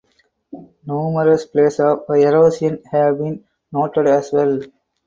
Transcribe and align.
Numerous 0.87 1.45
places 1.45 1.79
of 1.81 2.05
erosion 2.09 2.81
have 2.91 3.19
been 3.19 3.45
noted 3.71 4.07
as 4.07 4.33
well. 4.33 4.59